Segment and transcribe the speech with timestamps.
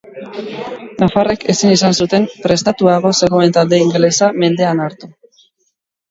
[1.01, 5.11] Nafarrek ezin izan zuten, prestatuago zegoen talde ingelesa, mendean hartu.